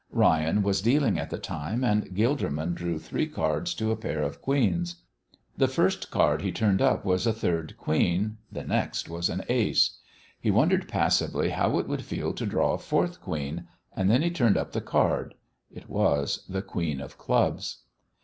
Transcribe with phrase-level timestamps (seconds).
[0.09, 4.41] Ryan was dealing at the time, and Gilderman drew three cards to a pair of
[4.41, 4.95] queens.
[5.57, 9.99] The first card he turned up was a third queen, the next was an ace.
[10.39, 14.31] He wondered passively how it would feel to draw a fourth queen, and then he
[14.31, 15.35] turned up the card.
[15.69, 17.83] It was the queen of clubs.